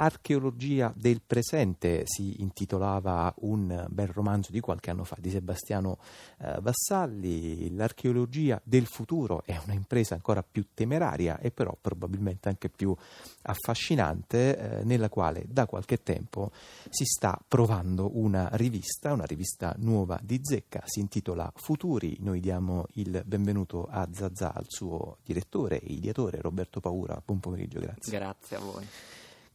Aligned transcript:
Archeologia 0.00 0.92
del 0.94 1.20
presente 1.26 2.02
si 2.04 2.40
intitolava 2.40 3.34
un 3.38 3.84
bel 3.88 4.06
romanzo 4.06 4.52
di 4.52 4.60
qualche 4.60 4.90
anno 4.90 5.02
fa 5.02 5.16
di 5.18 5.28
Sebastiano 5.28 5.98
eh, 6.38 6.56
Vassalli. 6.60 7.74
L'archeologia 7.74 8.60
del 8.62 8.86
futuro 8.86 9.42
è 9.44 9.58
una 9.64 9.74
impresa 9.74 10.14
ancora 10.14 10.44
più 10.48 10.66
temeraria 10.72 11.40
e 11.40 11.50
però 11.50 11.76
probabilmente 11.80 12.48
anche 12.48 12.68
più 12.68 12.94
affascinante, 13.42 14.56
eh, 14.56 14.84
nella 14.84 15.08
quale 15.08 15.46
da 15.48 15.66
qualche 15.66 16.00
tempo 16.04 16.52
si 16.88 17.04
sta 17.04 17.36
provando 17.48 18.16
una 18.18 18.50
rivista, 18.52 19.12
una 19.12 19.24
rivista 19.24 19.74
nuova 19.78 20.16
di 20.22 20.38
zecca, 20.40 20.80
si 20.84 21.00
intitola 21.00 21.50
Futuri. 21.56 22.18
Noi 22.20 22.38
diamo 22.38 22.86
il 22.92 23.20
benvenuto 23.26 23.88
a 23.90 24.08
Zazà, 24.12 24.52
al 24.54 24.66
suo 24.68 25.16
direttore 25.24 25.80
e 25.80 25.92
ideatore 25.92 26.40
Roberto 26.40 26.78
Paura. 26.78 27.20
Buon 27.24 27.40
pomeriggio, 27.40 27.80
grazie. 27.80 28.16
Grazie 28.16 28.56
a 28.56 28.60
voi 28.60 28.86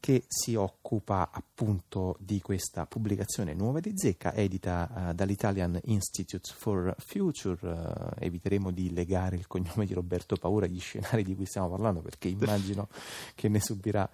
che 0.03 0.25
si 0.27 0.55
occupa 0.55 1.29
appunto 1.31 2.17
di 2.19 2.41
questa 2.41 2.85
pubblicazione 2.85 3.53
nuova 3.53 3.79
di 3.79 3.93
Zecca, 3.95 4.33
edita 4.33 4.91
uh, 4.93 5.13
dall'Italian 5.13 5.79
Institute 5.85 6.53
for 6.53 6.93
Future. 6.97 7.57
Uh, 7.65 8.09
eviteremo 8.19 8.71
di 8.71 8.91
legare 8.91 9.37
il 9.37 9.47
cognome 9.47 9.85
di 9.85 9.93
Roberto 9.93 10.35
Paura 10.35 10.65
agli 10.65 10.81
scenari 10.81 11.23
di 11.23 11.33
cui 11.33 11.45
stiamo 11.45 11.69
parlando, 11.69 12.01
perché 12.01 12.27
immagino 12.27 12.89
che 13.33 13.47
ne 13.47 13.61
subirà 13.61 14.09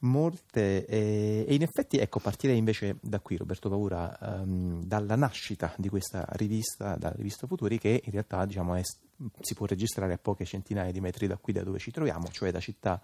molte. 0.00 0.86
E, 0.86 1.44
e, 1.46 1.54
in 1.54 1.60
effetti, 1.60 1.98
ecco, 1.98 2.20
partirei 2.20 2.56
invece 2.56 2.96
da 3.02 3.20
qui, 3.20 3.36
Roberto 3.36 3.68
Paura, 3.68 4.16
um, 4.22 4.82
dalla 4.82 5.14
nascita 5.14 5.74
di 5.76 5.90
questa 5.90 6.24
rivista, 6.36 6.96
dalla 6.96 7.16
rivista 7.16 7.46
Futuri, 7.46 7.76
che 7.76 8.00
in 8.02 8.12
realtà 8.12 8.46
diciamo, 8.46 8.76
è, 8.76 8.82
si 9.40 9.54
può 9.54 9.66
registrare 9.66 10.12
a 10.12 10.18
poche 10.18 10.44
centinaia 10.44 10.92
di 10.92 11.00
metri 11.00 11.26
da 11.26 11.36
qui, 11.36 11.52
da 11.52 11.62
dove 11.62 11.78
ci 11.78 11.90
troviamo, 11.90 12.28
cioè 12.30 12.50
da 12.50 12.60
città 12.60 13.00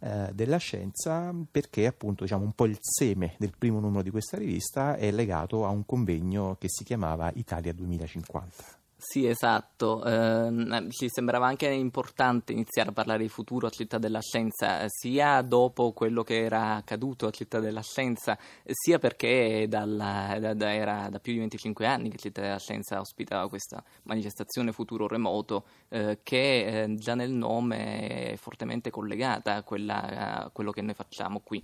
eh, 0.00 0.30
della 0.32 0.58
scienza 0.58 1.34
perché 1.50 1.86
appunto 1.86 2.24
diciamo, 2.24 2.44
un 2.44 2.52
po' 2.52 2.66
il 2.66 2.78
seme 2.80 3.34
del 3.38 3.52
primo 3.56 3.80
numero 3.80 4.02
di 4.02 4.10
questa 4.10 4.36
rivista 4.36 4.96
è 4.96 5.10
legato 5.10 5.64
a 5.64 5.68
un 5.68 5.84
convegno 5.86 6.56
che 6.58 6.68
si 6.68 6.84
chiamava 6.84 7.30
Italia 7.34 7.72
2050. 7.72 8.83
Sì, 9.06 9.26
esatto. 9.26 10.02
Eh, 10.02 10.86
ci 10.88 11.10
sembrava 11.10 11.46
anche 11.46 11.68
importante 11.68 12.52
iniziare 12.52 12.88
a 12.88 12.92
parlare 12.92 13.22
di 13.22 13.28
futuro 13.28 13.66
a 13.66 13.70
Città 13.70 13.98
della 13.98 14.22
Scienza, 14.22 14.82
sia 14.88 15.42
dopo 15.42 15.92
quello 15.92 16.22
che 16.22 16.42
era 16.42 16.76
accaduto 16.76 17.26
a 17.26 17.30
Città 17.30 17.60
della 17.60 17.82
Scienza, 17.82 18.38
sia 18.64 18.98
perché 18.98 19.66
dalla, 19.68 20.38
da, 20.40 20.54
da, 20.54 20.72
era 20.72 21.08
da 21.10 21.20
più 21.20 21.34
di 21.34 21.40
25 21.40 21.86
anni 21.86 22.08
che 22.08 22.16
Città 22.16 22.40
della 22.40 22.58
Scienza 22.58 22.98
ospitava 22.98 23.46
questa 23.50 23.84
manifestazione 24.04 24.72
futuro 24.72 25.06
remoto, 25.06 25.66
eh, 25.90 26.20
che 26.22 26.82
eh, 26.84 26.94
già 26.94 27.14
nel 27.14 27.30
nome 27.30 28.30
è 28.30 28.36
fortemente 28.36 28.88
collegata 28.88 29.56
a, 29.56 29.62
quella, 29.62 30.44
a 30.44 30.50
quello 30.50 30.70
che 30.70 30.80
noi 30.80 30.94
facciamo 30.94 31.40
qui 31.40 31.62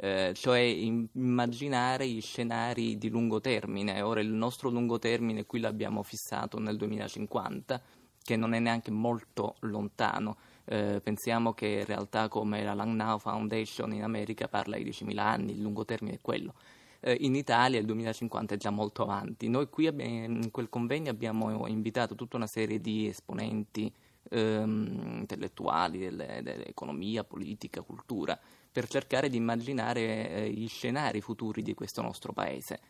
eh, 0.00 0.32
cioè 0.34 0.60
immaginare 0.60 2.08
gli 2.08 2.20
scenari 2.20 2.98
di 2.98 3.08
lungo 3.08 3.40
termine. 3.40 4.00
Ora 4.00 4.20
il 4.20 4.30
nostro 4.30 4.70
lungo 4.70 4.98
termine 4.98 5.44
qui 5.44 5.58
l'abbiamo 5.58 6.02
fissato 6.02 6.60
nel 6.60 6.76
2050, 6.76 7.82
che 8.22 8.36
non 8.36 8.54
è 8.54 8.60
neanche 8.60 8.92
molto 8.92 9.56
lontano. 9.60 10.36
Eh, 10.64 11.00
pensiamo 11.02 11.52
che 11.52 11.84
realtà 11.84 12.28
come 12.28 12.62
la 12.62 12.74
Lang 12.74 12.94
Now 12.94 13.18
Foundation 13.18 13.92
in 13.92 14.04
America 14.04 14.46
parla 14.46 14.76
di 14.76 14.84
10.000 14.84 15.18
anni, 15.18 15.52
il 15.52 15.62
lungo 15.62 15.84
termine 15.84 16.16
è 16.16 16.20
quello. 16.20 16.54
Eh, 17.00 17.16
in 17.20 17.34
Italia 17.34 17.80
il 17.80 17.86
2050 17.86 18.54
è 18.54 18.56
già 18.56 18.70
molto 18.70 19.02
avanti. 19.02 19.48
Noi 19.48 19.68
qui 19.68 19.88
abbiamo, 19.88 20.12
in 20.12 20.50
quel 20.52 20.68
convegno 20.68 21.10
abbiamo 21.10 21.66
invitato 21.66 22.14
tutta 22.14 22.36
una 22.36 22.46
serie 22.46 22.80
di 22.80 23.08
esponenti 23.08 23.92
ehm, 24.30 25.18
intellettuali 25.20 25.98
dell'economia, 25.98 27.24
politica, 27.24 27.82
cultura, 27.82 28.38
per 28.70 28.88
cercare 28.88 29.28
di 29.28 29.36
immaginare 29.36 30.30
eh, 30.30 30.50
gli 30.50 30.68
scenari 30.68 31.20
futuri 31.20 31.62
di 31.62 31.74
questo 31.74 32.02
nostro 32.02 32.32
paese. 32.32 32.80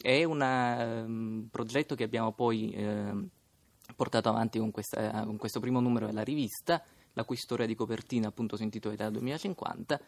È 0.00 0.24
un 0.24 0.40
um, 0.40 1.48
progetto 1.50 1.94
che 1.94 2.04
abbiamo 2.04 2.32
poi 2.32 2.70
eh, 2.72 3.12
portato 3.94 4.28
avanti 4.28 4.58
con, 4.58 4.70
questa, 4.70 5.24
con, 5.24 5.36
questo 5.36 5.60
primo 5.60 5.80
numero 5.80 6.06
della 6.06 6.24
rivista, 6.24 6.82
la 7.12 7.24
cui 7.24 7.36
storia 7.36 7.66
di 7.66 7.74
copertina 7.74 8.28
appunto 8.28 8.56
si 8.56 8.64
intitola 8.64 8.94
Italia 8.94 9.12
2050, 9.12 10.00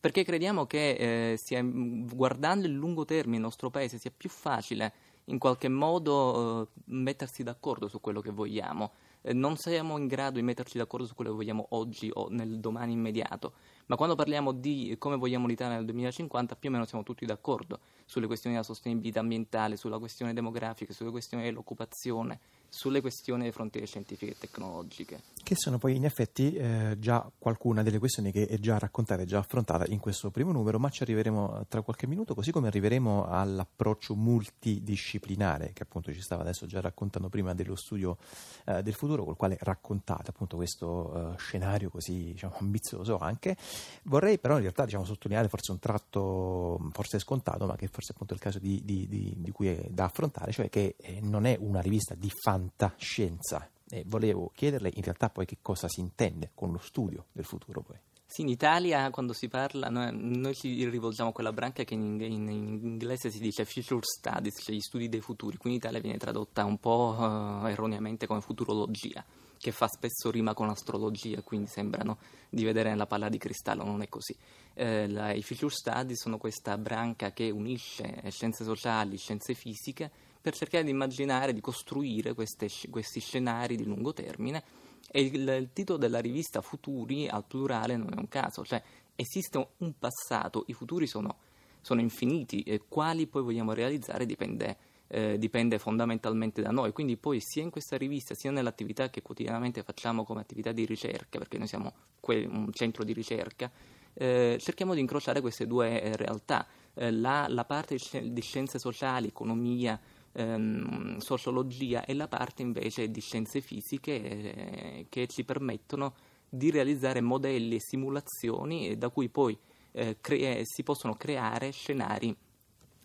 perché 0.00 0.24
crediamo 0.24 0.66
che 0.66 0.90
eh, 1.32 1.34
sia, 1.36 1.62
guardando 1.62 2.66
il 2.66 2.72
lungo 2.72 3.04
termine 3.04 3.36
il 3.36 3.42
nostro 3.42 3.70
paese 3.70 3.98
sia 3.98 4.12
più 4.14 4.28
facile 4.28 4.92
in 5.26 5.38
qualche 5.38 5.68
modo 5.68 6.62
eh, 6.62 6.68
mettersi 6.86 7.42
d'accordo 7.42 7.88
su 7.88 8.00
quello 8.00 8.20
che 8.20 8.30
vogliamo. 8.30 8.92
Eh, 9.26 9.32
non 9.32 9.56
siamo 9.56 9.96
in 9.96 10.06
grado 10.06 10.36
di 10.36 10.42
metterci 10.42 10.76
d'accordo 10.76 11.06
su 11.06 11.14
quello 11.14 11.30
che 11.30 11.36
vogliamo 11.36 11.66
oggi 11.70 12.10
o 12.12 12.28
nel 12.28 12.60
domani 12.60 12.92
immediato, 12.92 13.54
ma 13.86 13.96
quando 13.96 14.14
parliamo 14.14 14.52
di 14.52 14.94
come 14.98 15.16
vogliamo 15.16 15.46
l'Italia 15.46 15.76
nel 15.76 15.86
2050 15.86 16.56
più 16.56 16.68
o 16.68 16.72
meno 16.72 16.84
siamo 16.84 17.02
tutti 17.04 17.24
d'accordo 17.24 17.80
sulle 18.04 18.26
questioni 18.26 18.54
della 18.54 18.66
sostenibilità 18.66 19.20
ambientale, 19.20 19.76
sulla 19.78 19.98
questione 19.98 20.34
demografica, 20.34 20.92
sulle 20.92 21.10
questioni 21.10 21.42
dell'occupazione, 21.44 22.38
sulle 22.74 23.00
questioni 23.00 23.42
delle 23.42 23.52
frontiere 23.52 23.86
scientifiche 23.86 24.32
e 24.32 24.36
tecnologiche. 24.36 25.20
Che 25.44 25.54
sono 25.54 25.78
poi 25.78 25.94
in 25.94 26.04
effetti 26.04 26.54
eh, 26.54 26.96
già 26.98 27.30
qualcuna 27.38 27.82
delle 27.82 27.98
questioni 27.98 28.32
che 28.32 28.46
è 28.46 28.58
già 28.58 28.78
raccontata 28.78 29.22
e 29.22 29.26
già 29.26 29.38
affrontata 29.38 29.84
in 29.86 30.00
questo 30.00 30.30
primo 30.30 30.50
numero, 30.50 30.80
ma 30.80 30.88
ci 30.88 31.02
arriveremo 31.02 31.66
tra 31.68 31.82
qualche 31.82 32.08
minuto, 32.08 32.34
così 32.34 32.50
come 32.50 32.66
arriveremo 32.66 33.26
all'approccio 33.28 34.16
multidisciplinare 34.16 35.72
che 35.72 35.84
appunto 35.84 36.12
ci 36.12 36.20
stava 36.20 36.42
adesso 36.42 36.66
già 36.66 36.80
raccontando 36.80 37.28
prima 37.28 37.54
dello 37.54 37.76
studio 37.76 38.16
eh, 38.64 38.82
del 38.82 38.94
futuro, 38.94 39.24
col 39.24 39.36
quale 39.36 39.56
raccontate 39.60 40.30
appunto 40.30 40.56
questo 40.56 41.34
eh, 41.34 41.38
scenario 41.38 41.90
così 41.90 42.32
diciamo, 42.32 42.56
ambizioso 42.58 43.18
anche. 43.18 43.56
Vorrei 44.04 44.38
però 44.38 44.54
in 44.54 44.62
realtà 44.62 44.84
diciamo, 44.84 45.04
sottolineare 45.04 45.48
forse 45.48 45.70
un 45.70 45.78
tratto 45.78 46.88
forse 46.90 47.20
scontato, 47.20 47.66
ma 47.66 47.76
che 47.76 47.86
forse 47.86 48.12
appunto 48.12 48.32
è 48.32 48.36
il 48.36 48.42
caso 48.42 48.58
di, 48.58 48.82
di, 48.84 49.06
di, 49.06 49.34
di 49.36 49.50
cui 49.52 49.68
è 49.68 49.86
da 49.90 50.04
affrontare, 50.04 50.50
cioè 50.50 50.68
che 50.68 50.96
eh, 50.98 51.20
non 51.20 51.44
è 51.44 51.56
una 51.60 51.80
rivista 51.80 52.14
di 52.14 52.32
fantascienza. 52.64 53.68
E 53.88 54.02
volevo 54.06 54.50
chiederle 54.54 54.90
in 54.94 55.02
realtà 55.02 55.28
poi 55.28 55.44
che 55.44 55.58
cosa 55.60 55.88
si 55.88 56.00
intende 56.00 56.50
con 56.54 56.72
lo 56.72 56.78
studio 56.78 57.26
del 57.32 57.44
futuro 57.44 57.82
poi. 57.82 57.96
Sì, 58.26 58.40
in 58.40 58.48
Italia 58.48 59.10
quando 59.10 59.32
si 59.32 59.48
parla, 59.48 59.88
noi, 59.88 60.10
noi 60.12 60.54
ci 60.54 60.88
rivolgiamo 60.88 61.30
a 61.30 61.32
quella 61.32 61.52
branca 61.52 61.84
che 61.84 61.94
in, 61.94 62.20
in, 62.20 62.48
in, 62.48 62.80
inglese 62.82 63.30
si 63.30 63.38
dice 63.38 63.64
future 63.64 64.00
studies, 64.02 64.60
cioè 64.60 64.74
gli 64.74 64.80
studi 64.80 65.08
dei 65.08 65.20
futuri, 65.20 65.56
qui 65.56 65.70
in 65.70 65.76
Italia 65.76 66.00
viene 66.00 66.16
tradotta 66.16 66.64
un 66.64 66.78
po' 66.78 67.14
uh, 67.16 67.66
erroneamente 67.66 68.26
come 68.26 68.40
futurologia, 68.40 69.24
che 69.56 69.70
fa 69.70 69.86
spesso 69.86 70.30
rima 70.32 70.54
con 70.54 70.68
astrologia, 70.68 71.42
quindi 71.42 71.68
sembrano 71.68 72.16
di 72.48 72.64
vedere 72.64 72.88
nella 72.88 73.06
palla 73.06 73.28
di 73.28 73.38
cristallo, 73.38 73.84
non 73.84 74.02
è 74.02 74.08
così. 74.08 74.34
Eh, 74.72 75.06
la, 75.08 75.32
I 75.32 75.42
future 75.42 75.72
studies 75.72 76.20
sono 76.20 76.38
questa 76.38 76.76
branca 76.76 77.30
che 77.32 77.50
unisce 77.50 78.22
scienze 78.30 78.64
sociali, 78.64 79.16
scienze 79.16 79.54
fisiche, 79.54 80.10
per 80.44 80.54
cercare 80.54 80.84
di 80.84 80.90
immaginare, 80.90 81.54
di 81.54 81.62
costruire 81.62 82.34
queste, 82.34 82.68
questi 82.90 83.18
scenari 83.18 83.76
di 83.76 83.84
lungo 83.86 84.12
termine 84.12 84.62
e 85.10 85.22
il, 85.22 85.48
il, 85.48 85.70
titolo 85.72 85.98
della 85.98 86.18
rivista 86.18 86.60
Futuri 86.60 87.26
al 87.26 87.46
plurale 87.46 87.96
non 87.96 88.12
è 88.12 88.18
un 88.18 88.28
caso, 88.28 88.62
cioè 88.62 88.82
esiste 89.16 89.68
un 89.78 89.94
passato, 89.98 90.64
i 90.66 90.74
futuri 90.74 91.06
sono, 91.06 91.38
sono 91.80 92.02
infiniti 92.02 92.60
e 92.60 92.82
quali 92.86 93.26
poi 93.26 93.40
vogliamo 93.40 93.72
realizzare 93.72 94.26
dipende, 94.26 94.76
eh, 95.06 95.38
dipende, 95.38 95.78
fondamentalmente 95.78 96.60
da 96.60 96.70
noi. 96.70 96.92
Quindi 96.92 97.16
poi 97.16 97.40
sia 97.40 97.62
in 97.62 97.70
questa 97.70 97.96
rivista 97.96 98.34
sia 98.34 98.50
nell'attività 98.50 99.08
che 99.08 99.22
quotidianamente 99.22 99.82
facciamo 99.82 100.24
come 100.24 100.42
attività 100.42 100.72
di 100.72 100.84
ricerca, 100.84 101.38
perché 101.38 101.56
noi 101.56 101.68
siamo 101.68 101.90
que- 102.20 102.44
un 102.44 102.70
centro 102.70 103.02
di 103.02 103.14
ricerca, 103.14 103.72
eh, 104.12 104.58
cerchiamo 104.60 104.92
di 104.92 105.00
incrociare 105.00 105.40
queste 105.40 105.66
due 105.66 106.02
eh, 106.02 106.16
realtà. 106.16 106.66
Eh, 106.92 107.10
la, 107.10 107.46
la, 107.48 107.64
parte 107.64 107.96
di 108.22 108.40
scienze 108.42 108.78
sociali, 108.78 109.28
economia, 109.28 109.98
ehm, 110.34 111.18
sociologia 111.18 112.04
e 112.04 112.14
la 112.14 112.28
parte 112.28 112.62
invece 112.62 113.10
di 113.10 113.20
scienze 113.20 113.60
fisiche 113.60 114.12
eh, 114.12 115.06
che 115.08 115.26
ci 115.26 115.44
permettono 115.44 116.14
di 116.48 116.70
realizzare 116.70 117.20
modelli 117.20 117.76
e 117.76 117.80
simulazioni 117.80 118.96
da 118.96 119.08
cui 119.08 119.28
poi 119.28 119.58
eh, 119.92 120.18
cre- 120.20 120.62
si 120.64 120.82
possono 120.82 121.14
creare 121.14 121.70
scenari 121.70 122.34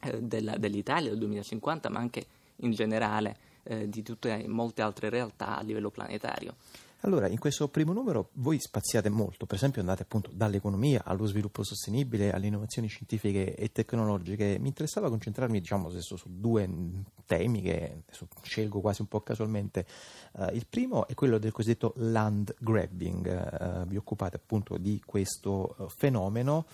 eh, 0.01 0.21
della, 0.21 0.57
dell'Italia 0.57 1.09
del 1.09 1.19
2050, 1.19 1.89
ma 1.89 1.99
anche 1.99 2.25
in 2.57 2.71
generale 2.71 3.37
eh, 3.63 3.89
di 3.89 4.03
tutte 4.03 4.45
molte 4.47 4.81
altre 4.81 5.09
realtà 5.09 5.57
a 5.57 5.61
livello 5.61 5.89
planetario. 5.89 6.55
Allora, 7.03 7.29
in 7.29 7.39
questo 7.39 7.69
primo 7.69 7.93
numero 7.93 8.31
voi 8.33 8.59
spaziate 8.59 9.07
molto, 9.07 9.45
per 9.45 9.55
esempio 9.55 9.79
andate 9.79 10.01
appunto 10.03 10.31
dall'economia 10.33 11.03
allo 11.05 11.25
sviluppo 11.27 11.63
sostenibile, 11.63 12.33
alle 12.33 12.47
innovazioni 12.47 12.89
scientifiche 12.89 13.55
e 13.55 13.71
tecnologiche. 13.71 14.57
Mi 14.59 14.67
interessava 14.67 15.07
concentrarmi, 15.07 15.61
diciamo, 15.61 15.87
adesso 15.87 16.17
su 16.17 16.27
due 16.29 16.69
temi 17.25 17.61
che 17.61 18.03
scelgo 18.41 18.81
quasi 18.81 18.99
un 19.01 19.07
po' 19.07 19.21
casualmente. 19.21 19.85
Uh, 20.33 20.47
il 20.51 20.65
primo 20.67 21.07
è 21.07 21.13
quello 21.13 21.37
del 21.37 21.53
cosiddetto 21.53 21.93
land 21.95 22.53
grabbing. 22.59 23.83
Uh, 23.85 23.87
vi 23.87 23.95
occupate 23.95 24.35
appunto 24.35 24.77
di 24.77 25.01
questo 25.05 25.75
uh, 25.77 25.87
fenomeno 25.87 26.65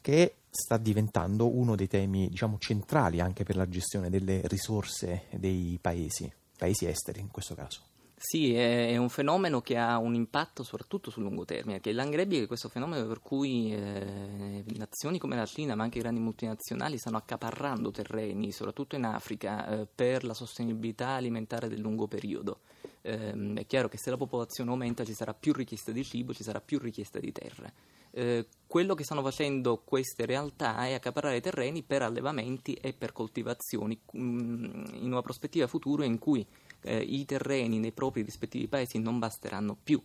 che 0.00 0.36
sta 0.48 0.76
diventando 0.76 1.52
uno 1.52 1.74
dei 1.74 1.88
temi, 1.88 2.28
diciamo, 2.28 2.58
centrali 2.58 3.18
anche 3.18 3.42
per 3.42 3.56
la 3.56 3.68
gestione 3.68 4.10
delle 4.10 4.42
risorse 4.44 5.24
dei 5.32 5.76
paesi, 5.80 6.32
paesi 6.56 6.86
esteri 6.86 7.18
in 7.18 7.32
questo 7.32 7.56
caso. 7.56 7.94
Sì, 8.28 8.52
è 8.54 8.96
un 8.96 9.08
fenomeno 9.08 9.60
che 9.60 9.76
ha 9.76 9.98
un 9.98 10.12
impatto 10.12 10.64
soprattutto 10.64 11.12
sul 11.12 11.22
lungo 11.22 11.44
termine, 11.44 11.80
land 11.92 12.10
grabbing 12.10 12.42
è 12.42 12.46
questo 12.48 12.68
fenomeno 12.68 13.06
per 13.06 13.20
cui 13.20 13.72
eh, 13.72 14.64
nazioni 14.74 15.20
come 15.20 15.36
la 15.36 15.46
Cina, 15.46 15.76
ma 15.76 15.84
anche 15.84 16.00
grandi 16.00 16.18
multinazionali, 16.18 16.98
stanno 16.98 17.18
accaparrando 17.18 17.92
terreni, 17.92 18.50
soprattutto 18.50 18.96
in 18.96 19.04
Africa, 19.04 19.68
eh, 19.68 19.86
per 19.86 20.24
la 20.24 20.34
sostenibilità 20.34 21.10
alimentare 21.10 21.68
del 21.68 21.78
lungo 21.78 22.08
periodo. 22.08 22.62
Eh, 23.00 23.52
è 23.54 23.64
chiaro 23.64 23.86
che 23.86 23.96
se 23.96 24.10
la 24.10 24.16
popolazione 24.16 24.70
aumenta 24.70 25.04
ci 25.04 25.14
sarà 25.14 25.32
più 25.32 25.52
richiesta 25.52 25.92
di 25.92 26.02
cibo, 26.02 26.34
ci 26.34 26.42
sarà 26.42 26.60
più 26.60 26.80
richiesta 26.80 27.20
di 27.20 27.30
terre. 27.30 27.72
Eh, 28.10 28.48
quello 28.66 28.96
che 28.96 29.04
stanno 29.04 29.22
facendo 29.22 29.82
queste 29.84 30.26
realtà 30.26 30.84
è 30.84 30.94
accaparrare 30.94 31.40
terreni 31.40 31.84
per 31.84 32.02
allevamenti 32.02 32.74
e 32.74 32.92
per 32.92 33.12
coltivazioni 33.12 33.96
mh, 34.10 34.20
mm, 34.20 34.84
in 34.94 35.12
una 35.12 35.22
prospettiva 35.22 35.68
futura 35.68 36.04
in 36.04 36.18
cui 36.18 36.44
eh, 36.86 36.98
i 37.00 37.24
terreni 37.24 37.78
nei 37.78 37.92
propri 37.92 38.22
rispettivi 38.22 38.68
paesi 38.68 38.98
non 38.98 39.18
basteranno 39.18 39.76
più 39.82 40.00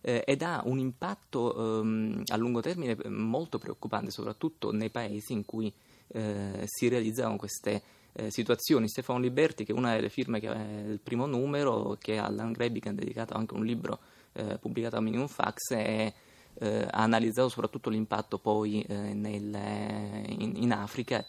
eh, 0.00 0.22
ed 0.26 0.42
ha 0.42 0.62
un 0.64 0.78
impatto 0.78 1.80
ehm, 1.80 2.24
a 2.26 2.36
lungo 2.36 2.60
termine 2.60 2.96
molto 3.08 3.58
preoccupante, 3.58 4.10
soprattutto 4.10 4.70
nei 4.70 4.90
paesi 4.90 5.32
in 5.32 5.44
cui 5.44 5.72
eh, 6.08 6.62
si 6.64 6.88
realizzano 6.88 7.36
queste 7.36 7.82
eh, 8.12 8.30
situazioni. 8.30 8.88
Stefano 8.88 9.18
Liberti, 9.18 9.64
che 9.64 9.72
è 9.72 9.74
una 9.74 9.94
delle 9.94 10.10
firme 10.10 10.40
che 10.40 10.52
è 10.52 10.90
il 10.90 11.00
primo 11.00 11.24
numero, 11.24 11.96
che 11.98 12.16
Land 12.16 12.54
Grabbing 12.54 12.86
ha 12.86 12.92
dedicato 12.92 13.34
anche 13.34 13.54
un 13.54 13.64
libro 13.64 13.98
eh, 14.32 14.58
pubblicato 14.58 14.96
a 14.96 15.00
Minimum 15.00 15.28
Fax, 15.28 15.72
è 15.72 16.12
eh, 16.56 16.86
ha 16.88 17.02
analizzato 17.02 17.48
soprattutto 17.48 17.90
l'impatto 17.90 18.38
poi 18.38 18.82
eh, 18.82 18.94
nel, 18.94 19.52
in, 20.28 20.52
in, 20.56 20.72
Africa 20.72 21.24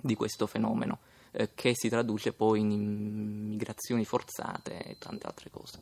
di 0.00 0.14
questo 0.14 0.46
fenomeno 0.46 0.98
eh, 1.38 1.50
che 1.54 1.72
si 1.74 1.90
traduce 1.90 2.32
poi 2.32 2.60
in 2.60 3.48
migrazioni 3.48 4.06
forzate 4.06 4.82
e 4.82 4.96
tante 4.98 5.26
altre 5.26 5.50
cose. 5.50 5.78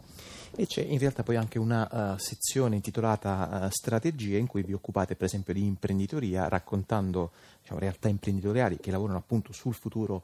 E 0.56 0.66
c'è 0.66 0.82
in 0.82 0.98
realtà 0.98 1.22
poi 1.22 1.36
anche 1.36 1.60
una 1.60 2.14
uh, 2.14 2.18
sezione 2.18 2.74
intitolata 2.74 3.66
uh, 3.66 3.68
Strategie 3.70 4.36
in 4.36 4.48
cui 4.48 4.64
vi 4.64 4.72
occupate 4.72 5.14
per 5.14 5.26
esempio 5.26 5.54
di 5.54 5.64
imprenditoria 5.64 6.48
raccontando 6.48 7.30
diciamo, 7.60 7.78
realtà 7.78 8.08
imprenditoriali 8.08 8.78
che 8.78 8.90
lavorano 8.90 9.18
appunto 9.18 9.52
sul 9.52 9.74
futuro 9.74 10.22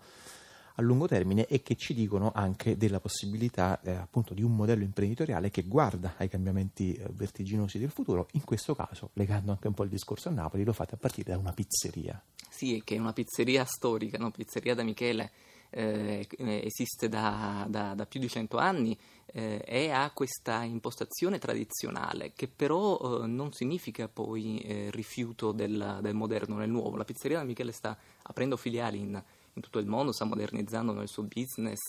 a 0.81 0.83
lungo 0.83 1.07
termine 1.07 1.47
e 1.47 1.63
che 1.63 1.77
ci 1.77 1.95
dicono 1.95 2.33
anche 2.35 2.77
della 2.77 3.01
possibilità 3.01 3.81
eh, 3.83 3.93
appunto 3.93 4.35
di 4.35 4.43
un 4.43 4.57
modello 4.57 4.83
imprenditoriale 4.83 5.51
che 5.51 5.63
guarda 5.63 6.15
ai 6.17 6.29
cambiamenti 6.29 6.95
eh, 6.95 7.07
vertiginosi 7.13 7.79
del 7.79 7.91
futuro, 7.91 8.29
in 8.33 8.45
questo 8.45 8.75
caso, 8.75 9.11
legando 9.13 9.53
anche 9.53 9.69
un 9.69 9.75
po' 9.75 9.85
il 9.85 9.91
discorso 9.91 10.29
a 10.29 10.33
Napoli, 10.33 10.65
lo 10.65 10.73
fate 10.73 10.95
a 10.95 10.99
partire 10.99 11.33
da 11.33 11.39
una 11.39 11.53
pizzeria. 11.53 12.21
Sì, 12.49 12.83
che 12.85 12.97
è 12.97 12.99
una 12.99 13.13
pizzeria 13.13 13.65
storica, 13.65 14.17
una 14.19 14.31
pizzeria 14.31 14.75
da 14.75 14.83
Michele, 14.83 15.31
eh, 15.71 16.27
esiste 16.65 17.09
da, 17.09 17.65
da, 17.69 17.95
da, 17.95 18.05
più 18.05 18.19
di 18.19 18.29
cento 18.29 18.59
anni 18.59 18.99
eh, 19.27 19.63
e 19.65 19.91
ha 19.91 20.11
questa 20.11 20.65
impostazione 20.65 21.39
tradizionale 21.39 22.33
che 22.35 22.49
però 22.49 23.23
eh, 23.23 23.27
non 23.29 23.53
significa 23.53 24.09
poi 24.09 24.59
eh, 24.59 24.91
rifiuto 24.91 25.53
del, 25.53 25.99
del, 26.03 26.15
moderno 26.15 26.57
nel 26.57 26.71
nuovo. 26.71 26.97
La 26.97 27.05
pizzeria 27.05 27.39
da 27.39 27.45
Michele 27.45 27.71
sta 27.71 27.97
aprendo 28.23 28.57
filiali 28.57 28.99
in 28.99 29.23
in 29.55 29.63
tutto 29.63 29.79
il 29.79 29.87
mondo, 29.87 30.13
sta 30.13 30.25
modernizzando 30.25 31.01
il 31.01 31.09
suo 31.09 31.25
business, 31.25 31.81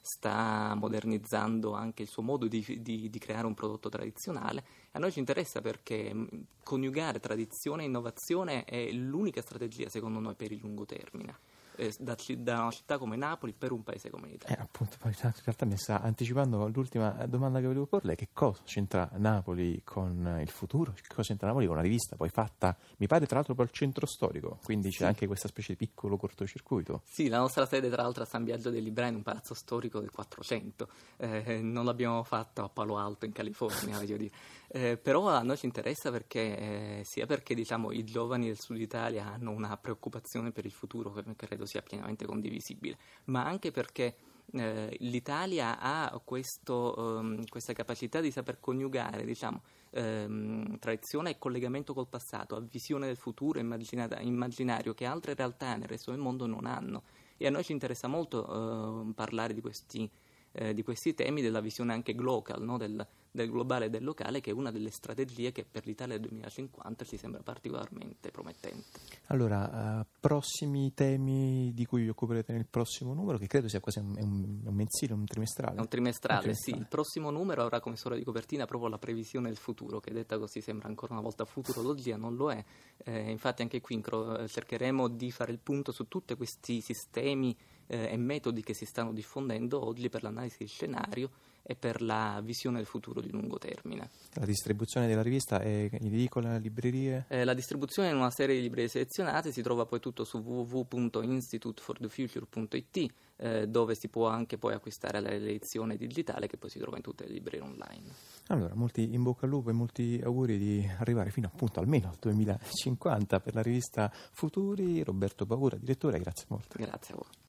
sta 0.00 0.74
modernizzando 0.74 1.72
anche 1.72 2.02
il 2.02 2.08
suo 2.08 2.22
modo 2.22 2.46
di, 2.46 2.64
di, 2.80 3.08
di, 3.08 3.18
creare 3.18 3.46
un 3.46 3.54
prodotto 3.54 3.88
tradizionale. 3.88 4.64
A 4.92 4.98
noi 4.98 5.12
ci 5.12 5.18
interessa 5.18 5.60
perché 5.60 6.14
coniugare 6.62 7.20
tradizione 7.20 7.82
e 7.82 7.86
innovazione 7.86 8.64
è 8.64 8.90
l'unica 8.92 9.40
strategia, 9.40 9.88
secondo 9.88 10.18
noi, 10.20 10.34
per 10.34 10.52
il 10.52 10.60
lungo 10.60 10.84
termine 10.84 11.53
eh, 11.76 11.94
da, 11.98 12.16
da, 12.38 12.60
una 12.60 12.70
città 12.70 12.98
come 12.98 13.16
Napoli 13.16 13.52
per 13.52 13.72
un 13.72 13.82
paese 13.82 14.10
come 14.10 14.28
l'Italia. 14.28 14.58
Eh, 14.58 14.60
appunto, 14.60 14.96
poi 14.98 15.12
in 15.12 15.32
realtà 15.44 15.64
mi 15.66 15.76
sta 15.76 16.00
anticipando 16.00 16.68
l'ultima 16.68 17.10
domanda 17.26 17.60
che 17.60 17.66
volevo 17.66 17.86
porle, 17.86 18.14
che 18.14 18.28
cosa 18.32 18.60
c'entra 18.64 19.08
Napoli 19.16 19.82
con 19.84 20.38
il 20.40 20.48
futuro? 20.48 20.92
Che 20.92 21.02
cosa 21.08 21.22
c'entra 21.22 21.48
Napoli 21.48 21.66
con 21.66 21.74
una 21.74 21.84
rivista 21.84 22.16
poi 22.16 22.28
fatta, 22.28 22.76
mi 22.98 23.06
pare 23.06 23.26
tra 23.26 23.36
l'altro 23.36 23.54
per 23.54 23.66
il 23.66 23.72
centro 23.72 24.06
storico, 24.06 24.58
quindi 24.62 24.90
sì. 24.90 24.98
c'è 24.98 25.06
anche 25.06 25.26
questa 25.26 25.48
specie 25.48 25.72
di 25.72 25.78
piccolo 25.78 26.16
cortocircuito. 26.16 27.02
Sì, 27.04 27.28
la 27.28 27.38
nostra 27.38 27.66
sede 27.66 27.88
tra 27.88 28.02
l'altro 28.02 28.22
a 28.22 28.26
San 28.26 28.44
Biagio 28.44 28.70
dei 28.70 28.82
Librai 28.82 29.08
in 29.08 29.16
un 29.16 29.22
palazzo 29.22 29.54
storico 29.54 30.00
del 30.00 30.10
400, 30.10 30.88
eh, 31.18 31.60
non 31.60 31.84
l'abbiamo 31.84 32.22
fatto 32.24 32.62
a 32.62 32.68
Palo 32.68 32.96
Alto 32.96 33.24
in 33.24 33.32
California, 33.32 33.96
voglio 33.98 34.16
dire. 34.16 34.32
Eh, 34.76 34.96
però 34.96 35.28
a 35.28 35.42
noi 35.42 35.56
ci 35.56 35.66
interessa 35.66 36.10
perché, 36.10 36.40
eh, 36.40 37.02
sia 37.04 37.26
perché 37.26 37.54
diciamo, 37.54 37.92
i 37.92 38.02
giovani 38.02 38.46
del 38.46 38.58
sud 38.58 38.80
Italia 38.80 39.26
hanno 39.26 39.52
una 39.52 39.76
preoccupazione 39.76 40.50
per 40.50 40.64
il 40.64 40.72
futuro 40.72 41.12
che 41.12 41.22
credo 41.36 41.63
sia 41.66 41.82
pienamente 41.82 42.26
condivisibile, 42.26 42.96
ma 43.24 43.44
anche 43.44 43.70
perché 43.70 44.16
eh, 44.52 44.96
l'Italia 45.00 45.78
ha 45.80 46.20
questo, 46.24 46.94
um, 46.96 47.44
questa 47.48 47.72
capacità 47.72 48.20
di 48.20 48.30
saper 48.30 48.60
coniugare 48.60 49.24
diciamo, 49.24 49.62
um, 49.90 50.78
tradizione 50.78 51.30
e 51.30 51.38
collegamento 51.38 51.94
col 51.94 52.08
passato, 52.08 52.56
a 52.56 52.60
visione 52.60 53.06
del 53.06 53.16
futuro 53.16 53.58
immaginario 53.58 54.94
che 54.94 55.04
altre 55.06 55.34
realtà 55.34 55.76
nel 55.76 55.88
resto 55.88 56.10
del 56.10 56.20
mondo 56.20 56.46
non 56.46 56.66
hanno. 56.66 57.02
E 57.36 57.46
a 57.46 57.50
noi 57.50 57.64
ci 57.64 57.72
interessa 57.72 58.06
molto 58.06 58.48
uh, 58.48 59.12
parlare 59.12 59.54
di 59.54 59.60
questi, 59.60 60.08
uh, 60.52 60.72
di 60.72 60.82
questi, 60.82 61.14
temi, 61.14 61.42
della 61.42 61.60
visione 61.60 61.92
anche 61.92 62.14
global, 62.14 62.62
no? 62.62 62.76
del, 62.76 63.04
del 63.34 63.50
globale 63.50 63.86
e 63.86 63.90
del 63.90 64.04
locale, 64.04 64.40
che 64.40 64.50
è 64.50 64.52
una 64.52 64.70
delle 64.70 64.92
strategie 64.92 65.50
che 65.50 65.66
per 65.68 65.84
l'Italia 65.86 66.16
del 66.16 66.28
2050 66.28 67.04
ci 67.04 67.16
sembra 67.16 67.42
particolarmente 67.42 68.30
promettente. 68.30 69.00
Allora, 69.26 69.98
uh, 70.00 70.06
prossimi 70.20 70.94
temi 70.94 71.72
di 71.74 71.84
cui 71.84 72.02
vi 72.02 72.10
occuperete 72.10 72.52
nel 72.52 72.66
prossimo 72.66 73.12
numero, 73.12 73.36
che 73.36 73.48
credo 73.48 73.66
sia 73.66 73.80
quasi 73.80 73.98
un, 73.98 74.14
un, 74.16 74.60
un 74.64 74.74
mensile, 74.74 75.14
un 75.14 75.24
trimestrale. 75.24 75.76
È 75.76 75.80
un 75.80 75.88
trimestrale, 75.88 76.38
un 76.38 76.42
trimestrale, 76.44 76.76
sì. 76.76 76.80
Il 76.80 76.86
prossimo 76.88 77.30
numero 77.30 77.62
avrà 77.62 77.80
come 77.80 77.96
storia 77.96 78.16
di 78.16 78.24
copertina 78.24 78.66
proprio 78.66 78.88
la 78.88 78.98
previsione 78.98 79.48
del 79.48 79.58
futuro, 79.58 79.98
che 79.98 80.12
detta 80.12 80.38
così 80.38 80.60
sembra 80.60 80.86
ancora 80.86 81.14
una 81.14 81.22
volta 81.22 81.44
futurologia, 81.44 82.16
non 82.16 82.36
lo 82.36 82.52
è. 82.52 82.64
Eh, 82.98 83.32
infatti 83.32 83.62
anche 83.62 83.80
qui 83.80 83.96
incro- 83.96 84.46
cercheremo 84.46 85.08
di 85.08 85.32
fare 85.32 85.50
il 85.50 85.58
punto 85.58 85.90
su 85.90 86.06
tutti 86.06 86.36
questi 86.36 86.80
sistemi 86.80 87.56
eh, 87.88 88.12
e 88.12 88.16
metodi 88.16 88.62
che 88.62 88.74
si 88.74 88.84
stanno 88.84 89.12
diffondendo 89.12 89.84
oggi 89.84 90.08
per 90.08 90.22
l'analisi 90.22 90.58
di 90.58 90.66
scenario 90.66 91.30
e 91.66 91.76
per 91.76 92.02
la 92.02 92.42
visione 92.44 92.76
del 92.76 92.84
futuro 92.86 93.22
di 93.22 93.30
lungo 93.30 93.56
termine. 93.58 94.10
La 94.34 94.44
distribuzione 94.44 95.06
della 95.06 95.22
rivista 95.22 95.60
è 95.60 95.88
in 95.90 96.04
edicola, 96.06 96.58
librerie? 96.58 97.24
Eh, 97.28 97.44
la 97.44 97.54
distribuzione 97.54 98.10
in 98.10 98.16
una 98.16 98.30
serie 98.30 98.56
di 98.56 98.60
librerie 98.60 98.90
selezionate 98.90 99.50
si 99.50 99.62
trova 99.62 99.86
poi 99.86 99.98
tutto 99.98 100.24
su 100.24 100.36
www.instituteforthefuture.it 100.38 103.12
eh, 103.36 103.66
dove 103.66 103.94
si 103.94 104.08
può 104.08 104.28
anche 104.28 104.58
poi 104.58 104.74
acquistare 104.74 105.20
la 105.20 105.30
edizione 105.30 105.96
digitale 105.96 106.46
che 106.46 106.58
poi 106.58 106.68
si 106.68 106.78
trova 106.78 106.98
in 106.98 107.02
tutte 107.02 107.26
le 107.26 107.32
librerie 107.32 107.66
online. 107.66 108.12
Allora, 108.48 108.74
molti 108.74 109.14
in 109.14 109.22
bocca 109.22 109.46
al 109.46 109.50
lupo 109.50 109.70
e 109.70 109.72
molti 109.72 110.20
auguri 110.22 110.58
di 110.58 110.86
arrivare 110.98 111.30
fino 111.30 111.46
appunto 111.46 111.80
almeno 111.80 112.08
al 112.08 112.16
2050 112.20 113.40
per 113.40 113.54
la 113.54 113.62
rivista 113.62 114.12
Futuri. 114.12 115.02
Roberto 115.02 115.46
Paura, 115.46 115.78
direttore, 115.78 116.18
grazie 116.18 116.44
molto. 116.48 116.76
Grazie 116.78 117.14
a 117.14 117.16
voi. 117.16 117.42